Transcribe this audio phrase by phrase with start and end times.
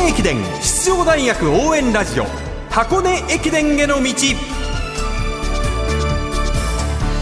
[0.00, 2.24] 根駅伝出場大学応援ラジオ
[2.70, 4.12] 箱根駅伝への道。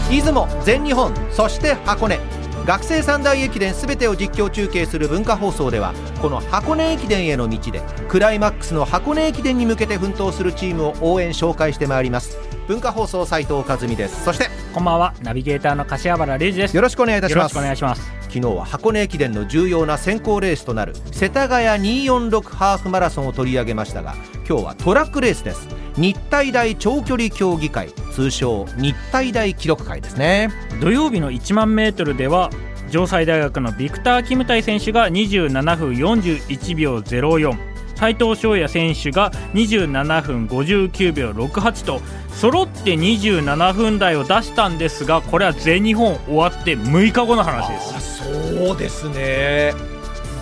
[0.09, 2.19] 出雲全日本そして箱根。
[2.65, 12.37] 学生三大駅伝全てを実況中継する文化放送ではこの箱根駅伝への道でクライマックスの箱根駅伝に向けて奮闘するチームを応援紹介してまいります。
[12.67, 14.23] 文化放送斉藤和美です。
[14.23, 15.13] そしてこんばんは。
[15.21, 16.75] ナビゲーターの柏原礼二です。
[16.75, 17.55] よろしくお願いいたします。
[17.55, 24.13] よろしくお願いします昨日は箱根駅伝の重要な選考レースとなる世田谷246ハーフマラソンを取り上げましたが
[24.47, 25.67] 今日はトラックレースです。
[25.97, 30.49] 日体大長距離競技会通称日体大記録会ですね。
[30.79, 32.49] 土曜日の1万メートルでは
[32.89, 48.17] 城西大学のビクター・キムタイ選手が27分41秒04斉藤翔也選手が27分59秒68と揃って27分台を出したんですがこれは全日本終わって6日後の話です。
[48.17, 49.73] そうですね。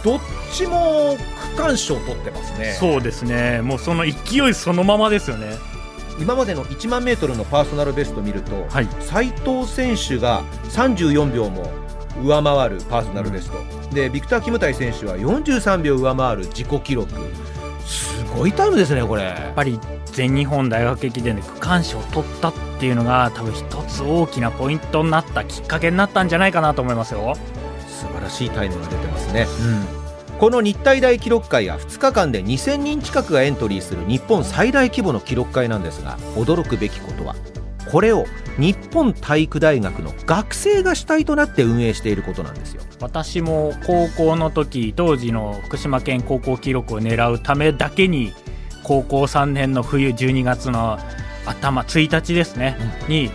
[0.04, 0.20] どっ
[0.54, 1.18] ちも
[1.56, 2.76] 区間賞取ってますね。
[2.80, 3.62] そうですね。
[3.62, 5.58] もうその勢いそのままですよね。
[6.20, 8.88] 今までの1万メートルのパーソナルベスト見ると、はい。
[9.02, 11.72] 斉藤選手が34秒も
[12.24, 13.60] 上回るパーソナルベスト、
[13.94, 17.12] でビクター・キムタイ選手は43秒上回る自己記録。
[17.12, 17.18] す
[18.38, 19.24] ごいタイムですねこれ。
[19.24, 27.36] やっぱり全日本大学駅伝で区間賞を取ったっていうのが多分一つ大きなポイントになったきっかけになったんじゃないかなと思いますよ。
[27.88, 29.48] 素晴らしいタイムが出てますね、
[30.40, 37.36] この日体大記録会は2日間で2000人近くがエントリーする日本最大規模の記録会なんですが驚くべきことは？
[37.92, 38.26] これを
[38.58, 42.82] 日本体育大学の学生が主体となって運営していることなんですよ。
[43.00, 48.34] 私も高校の時当時の福島県高校記録を狙うためだけに
[48.84, 50.98] 高校3年の冬12月の
[51.46, 52.78] 頭1日ですね、
[53.08, 53.30] に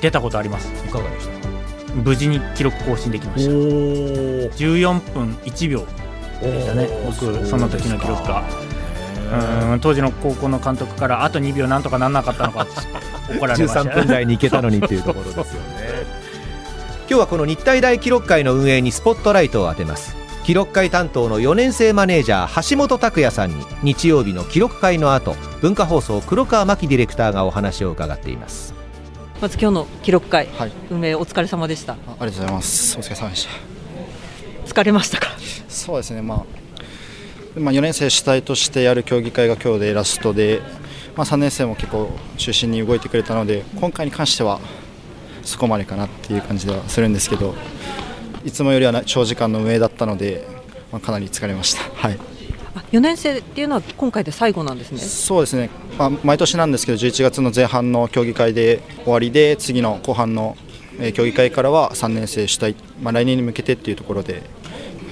[0.00, 0.68] 出たことあります。
[0.86, 1.94] いかがでした？
[1.94, 3.50] 無事に記録更新できました。
[3.52, 5.86] 14分1秒
[6.40, 8.42] でしたね僕その時の記録が
[9.32, 12.72] うん当時の高校の監督からあと2秒なんとかなんなかったのかって
[13.38, 13.82] 怒られました。
[13.82, 15.50] 13分台に行けたのにっていうところですよね。
[17.08, 20.16] 今日はこの日体大記録会の運営にスポットライトを当てます。
[20.44, 28.74] 記録会担当の4年生マネージャー橋本拓也さんに日曜日の記録会の後文化放送黒川真希ディレクターがお話を伺っています。
[29.40, 30.72] まず今日の記録会、はい。
[30.90, 31.92] 運営お疲れ様でした。
[31.92, 32.96] あありがとうございます。
[32.98, 33.50] お疲れ様でした。
[34.66, 35.28] 疲れましたか？
[35.68, 36.42] そうですね、まあ、
[37.56, 40.62] まあ、4年生主体としてやる競技会が今日でラストで、
[41.16, 44.58] まあ、3年生も結構中心に動いてくれたので、今回に関しては
[45.42, 47.54] そこまでかなっていう感じではするんですけど、
[48.44, 50.46] いつもよりはな長時間の運営だったので、
[50.90, 51.82] まあ、かなり疲れました。
[51.94, 52.18] はい
[52.74, 55.68] あ4年生っていうのは今回で最後なんですねそうですね、
[55.98, 60.56] まあ、毎年なんですけど11月の前半の競技会で終わりで次の後半の
[60.98, 64.42] えー競技会からは3年生主体、まあ、来年に向けてっていうところで、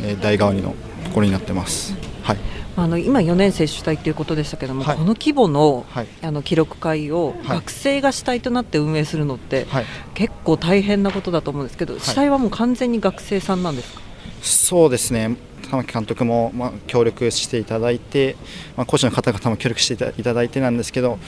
[0.03, 0.75] えー代替わりの
[1.05, 2.10] ところになってます。
[2.31, 2.39] はい。
[2.77, 4.97] あの今4年生主体ということでしたけども、はい。
[4.97, 6.07] この規模の,、はい。
[6.23, 7.57] あの記録会をはい。
[7.59, 14.01] 学生が主体となって運営するのって、はい、結構大変なことだと思うんですけど、主体はもう完全に学生さんなんですか？
[14.43, 15.37] そうですね。
[15.71, 18.37] 玉木監督も、まあ、協力していただいて、
[18.77, 21.19] まあ、コーチの方々も協力していただいてなんですけど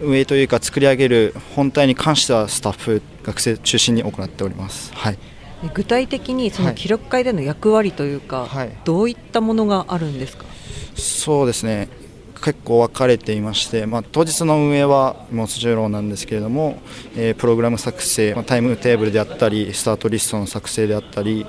[0.00, 4.92] 運営というか作り上げる本体に関してはスタッフ学生中心に行っております。
[4.94, 5.14] はい。
[5.14, 5.20] で
[5.74, 6.74] 具体的にそのはい。
[6.76, 8.70] 記録会での役割というか、はい。
[8.84, 10.44] どういったものがあるんですか？
[10.94, 11.88] そうですね。
[12.42, 16.78] 結構分かれていまして、まあ、当日の運営はもちろんなんですけれども、
[17.16, 21.46] えープログラム作成、まあタイムテーブルであったりスタートリストの作成であったり、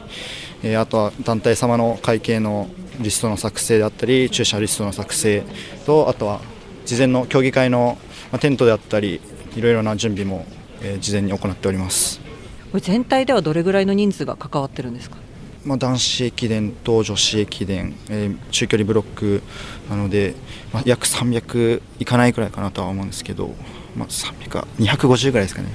[0.63, 2.69] えーあとは団体様の会計の
[3.00, 5.44] リストの作成であったり駐車リストの作成
[5.85, 6.40] とあとは
[6.85, 7.97] 事前の競技会の、
[8.31, 9.22] まあ、テントであったり
[9.56, 10.46] いろいろな準備も、
[10.81, 12.26] えー事前に行っております。
[12.72, 15.17] これ全体ではどれぐらいの人数が関わってるんですか？
[15.66, 19.41] まあ、男子駅伝と女子駅伝、えー中距離ブロック
[19.89, 20.33] なので、
[20.72, 23.53] まあ、約300いかないくらいかなとは思うんですけど、
[23.95, 25.69] まあ、300か250ぐらいですかね。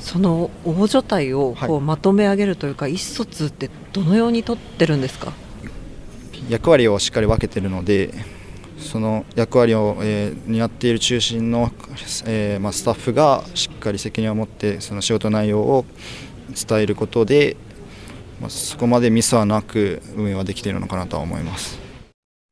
[0.00, 5.32] その大所帯をこうはいまとめ上げるというか、意思疎通ってどのように取ってるんですか？
[6.48, 8.12] 役割をしっかり分けているので
[8.82, 11.70] その役割を、えー担っている中心の、
[12.26, 15.84] えーまあ、スタッフがしっかり責任を持ってその仕事内容を
[16.68, 17.56] 伝えることで、
[18.40, 21.80] まあ、そこまでミスはなく運営はできているのかなとは思います。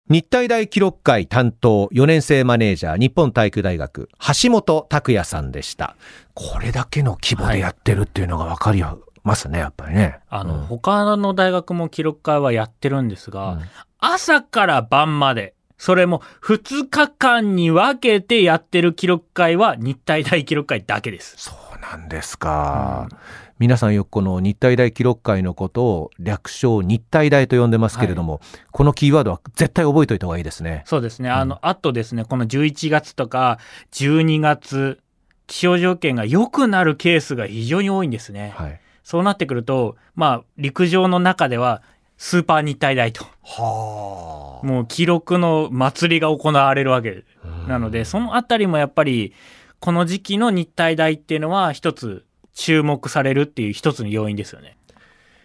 [0.08, 4.08] 日体大記録会担当4年生マネージャー日本体育大学
[4.42, 5.96] 橋本拓也さんでした。
[6.34, 8.82] これだけの規模でやってるっていうのが分かり
[9.22, 10.18] ますねやっぱりね。
[10.28, 10.60] あの、うん。
[10.62, 13.60] 他の大学も記録会はやってるんですが、うん。
[14.00, 21.34] 朝から晩まで、それも2日間に分けてやってる記録会は日体大記録会だけです。
[21.36, 23.18] そうななんですか、うん、
[23.58, 28.40] 皆さんよくこの日体大記録会のことを略称日体大と呼んでますけれども、はい、
[28.70, 30.82] このキーワードは絶対覚えておいた方がいいですね。
[30.86, 31.30] そうですね。
[31.30, 33.58] あの、あとですね、この11月とか
[33.92, 35.00] 12月、
[35.46, 38.52] 気象条件が良くなるケースが非常に多いんですね。
[38.54, 41.82] はい、そうなってくると、まあ、陸上の中では
[42.22, 43.24] スーパー日体大と。
[43.42, 44.66] はあ。
[44.66, 47.24] もう記録の祭りが行われるわけ
[47.66, 49.32] なので、そのあたりもやっぱり、
[49.78, 54.76] この時期の日体大っていうのは一つ注目されるっていう一つの要因ですよね。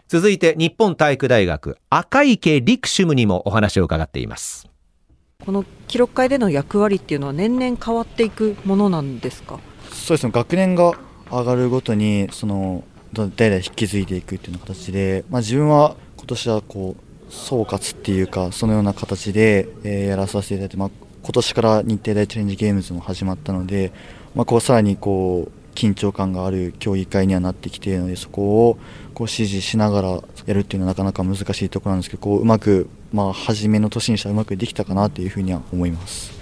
[0.10, 4.68] 続いて日本体育大学赤池陸シムにもお話を伺っています。
[5.45, 9.62] この記録会での役割っていうのは年々変わっていくものなんですか？
[9.92, 10.92] そうですね学年が
[11.31, 12.83] 上がるごとにその
[13.13, 15.95] 代々引き継いでいくっていう形で、まあ、自分は
[16.25, 16.95] 今年はこ
[17.30, 20.89] う総括っていうかそのような形で、えー、やらさせていただいて、まあ、
[21.22, 23.92] 今年から日程大チャレンジゲームズも始まったので、
[24.33, 28.80] まあ、こうさらにこう緊張感がある競技会にはなってきているのでそこを
[29.13, 30.10] こう指示しながら
[30.48, 36.33] やるっていうのはなかなか難しいところなんですけどこううまく、まあ、初めの年にしたらうまくできたかなというふうには思います。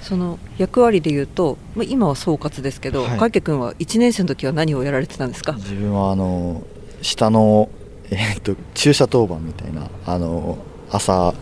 [0.00, 5.54] その役割でいうと、まあ、今は総括ですけど、はい、影君は1年生の時は何をやられてたんですか？
[5.54, 6.62] 自分はあの
[7.02, 7.68] 下の、
[8.10, 10.58] えー、っと駐車当番みたいなあの
[10.90, 11.34] 朝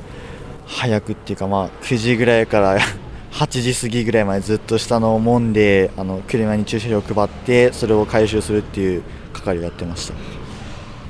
[0.67, 2.79] 早くっていうか、まあ、9時ぐらいから
[3.32, 10.14] 8時過ぎぐらいまでずっと下の門であの車に駐車料を配ってそれを回収するっていう係をやってました。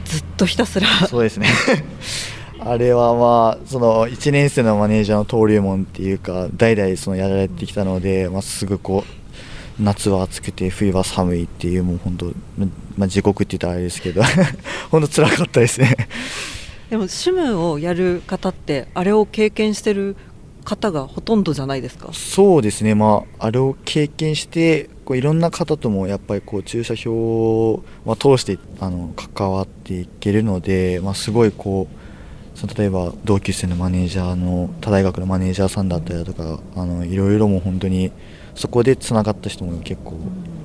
[0.05, 0.87] ずっとひたすら。
[1.09, 1.49] そうですね。
[2.65, 9.22] あれはまあその1年生のマネージャーの登竜門っていうか代々そのやられてきたので、まあ、すぐこう
[9.81, 12.27] 夏は暑くて冬は寒いっていうもう本当、
[12.97, 14.23] まあ、地獄って言ったらあれですけど
[14.91, 15.97] 本当辛かったですね。
[16.91, 20.15] でも趣味をやる方ってあれを経験してる
[20.65, 22.11] 方がほとんどじゃないですか？
[22.13, 27.83] そうですね、まあ、あれを経験してこういろんな方ともやっぱりこう駐車場を
[28.19, 38.13] 通してあの関わっていけるので、まあ、すごいこうその例えば同級生のマネージャーの他大学のマネージャーさんだったりだとかあのいろいろも本当に
[38.55, 40.19] そこでつながった人も結構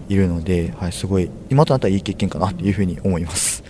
[0.09, 3.63] いるので、はい、すごい今となったらいい経験かなというふうに思います。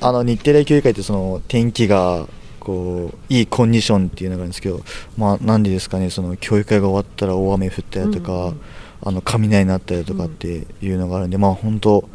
[0.00, 2.28] あの日テレ球界ってその天気が
[2.60, 4.80] こういいコンディションっていうのがあるんですけど、
[5.16, 8.60] まあ、なんでですかねその教育会が終わったら大雨降ったりとか、うん、
[9.02, 12.08] あの雷になったりとかっていうのがあるんで、まあ本当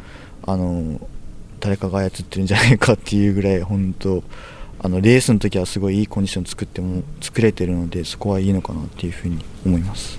[0.46, 1.00] あの
[1.60, 4.22] 誰かが操ってるんじゃないかっていうぐらい本当
[4.78, 10.18] あのレースの時はすごいいいコンディション作っても作れてるのでそこはいいのかなっていうふうに思います。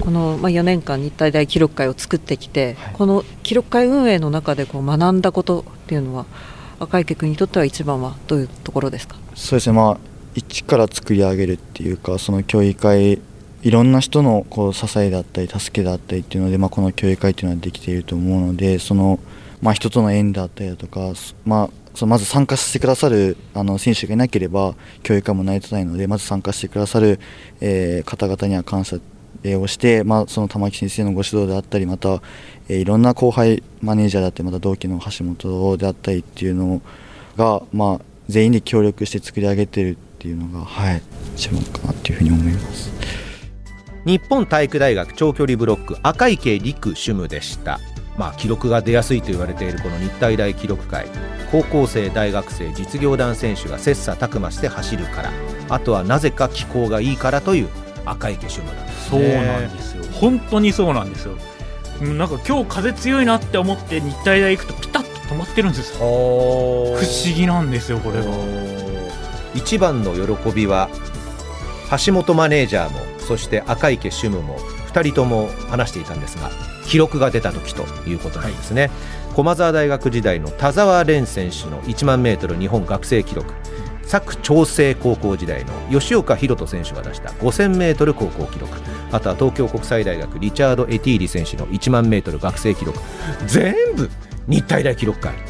[0.00, 6.26] この、まあ、4年間日体大記録会を作ってきて、はい、この記録会運営の中でこう学んだことっていうのは
[6.80, 9.16] 赤池君にとっては一番はどういうところですか？
[9.34, 9.76] そうですね。
[9.76, 9.98] まあ
[10.34, 13.20] 一から作り上げるっていうかその教育会
[13.62, 19.18] いろんな人のこう支えだったり助けだったりっていうので、まあ、この教育会っていうのはできていると思うのでその、
[19.60, 21.12] まあ、人との縁だったりだとか、
[21.44, 27.18] まあ、そのまず参加してくださるあの選手がいなければ教育会も成り立たないのでまず参加してくださる、
[27.60, 29.00] えー、方々には感謝
[29.44, 32.20] をして、まあ、その玉木先生のご指導であったりまた、
[32.68, 36.80] え、いろんな後輩マネージャーだったりまた同期の橋本であったりっていうの
[37.36, 41.02] が、まあ、全員で協力して作り上げてるっていうのが、はい、
[41.36, 42.90] 一番かなっていうふうに思います。
[44.04, 47.78] 日本体育大学長距離ブロック赤池陸主務でした。
[48.16, 51.06] まあ、記録が出やすいと言われているこの日体大記録会。
[51.52, 55.30] 高校生大学生実業団選手が切磋琢磨して走るから。
[55.68, 57.68] あとはなぜか気候がいいからという
[58.10, 60.04] 赤池主務なんです、ね、そうなんですよ。
[60.12, 61.34] 本当にそうなんですよ。
[62.00, 65.98] なんか今日風強いなって思って日体大行くとピタッと止まってるんですよ。
[65.98, 68.78] 不思議なんですよこれが。
[69.54, 70.88] 一番の喜びは
[72.04, 74.58] 橋本マネージャーもそして赤池主務も
[74.92, 76.50] 2人とも話していたんですが
[76.86, 78.90] 記録が出た時ということなんですね、はい、
[79.34, 83.52] 駒澤大学時代の田澤廉選手の1万メートル日本学生記録
[84.08, 88.72] 佐久長聖高校時代の吉岡宏人選手が出した 5000m 高校記録。
[89.12, 92.98] あとは東京国際大学リチャード・エティーリ選手の1万メートル学生記録。
[93.46, 94.08] 全部
[94.46, 95.40] 日体大記録会こ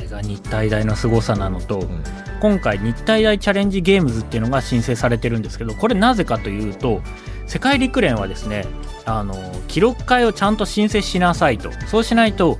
[0.00, 2.02] れが日体大の凄さなのと、うん、
[2.40, 7.00] 今回日体大チャレンジゲームズっていうのが申請されてるんですけどこれなぜかというと
[7.46, 8.64] 世界陸連はですね
[9.04, 9.34] あの
[9.68, 11.70] 記録会をちゃんと申請しなさいと。
[11.86, 12.58] そうしないと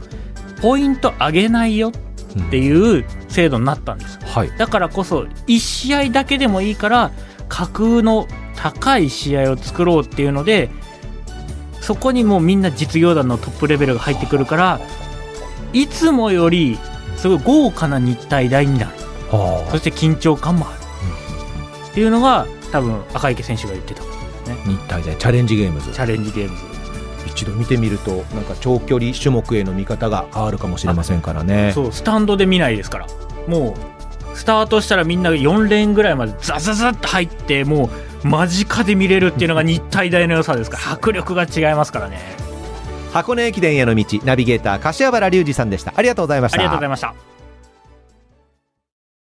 [0.62, 1.92] ポイント上げないよっ
[2.50, 7.10] ていう制度になったんです、うんはい、だからこそ1試合だけでもいいから
[7.48, 8.26] 架空の
[8.56, 10.70] 高い試合を作ろうっていうので
[11.80, 14.80] そこにもうみんな実業団のトップレベルが入ってくるから
[15.72, 16.78] いつもより
[17.16, 18.90] すごい豪華な日体大になる。
[19.70, 20.78] そして緊張感もある、
[21.82, 24.08] うん、っていうのが多分赤池選手が言ってた、ね、
[24.64, 25.90] 日体大チャレンジゲームズ。
[25.92, 26.73] チャレンジゲームズ
[27.26, 31.72] 一度見てみるとなんか長距離種目への見方が変わるかもしれませんからね。
[31.74, 33.06] そうスタンドで見ないですから。
[33.46, 33.74] も
[34.32, 37.90] うスタートしたらみんな4レーンぐらいまでザザザッと入っても
[38.24, 40.92] う間近で見れるっていうのが日体大の良さですから。
[40.92, 42.18] 迫力が違いますからね。
[43.12, 45.92] 箱根駅伝への道ナビゲーター柏原隆二さんでした。
[45.94, 46.58] ありがとうございました。
[46.58, 47.33] ありがとうございました